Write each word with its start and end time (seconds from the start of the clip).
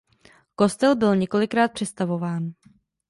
Kostel 0.55 0.95
byl 0.95 1.15
několikrát 1.15 1.67
přestavován. 1.73 2.51